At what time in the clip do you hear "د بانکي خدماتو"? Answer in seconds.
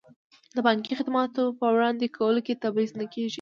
0.55-1.43